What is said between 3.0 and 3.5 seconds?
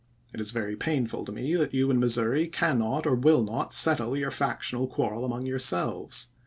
or will